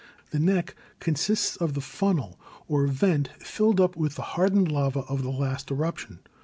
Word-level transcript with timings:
The 0.31 0.39
neck 0.39 0.73
consists 0.99 1.55
of 1.57 1.75
the 1.75 1.79
funnel 1.79 2.39
or 2.67 2.87
vent 2.87 3.27
filled 3.37 3.79
up 3.79 3.95
with 3.95 4.15
the 4.15 4.23
hard 4.33 4.51
ened 4.53 4.71
lava 4.71 5.01
of 5.01 5.21
the 5.21 5.29
last 5.29 5.69
eruption. 5.69 6.21